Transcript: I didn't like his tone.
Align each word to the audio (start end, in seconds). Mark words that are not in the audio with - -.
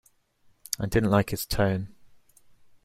I 0.79 0.87
didn't 0.87 1.11
like 1.11 1.29
his 1.29 1.45
tone. 1.45 1.93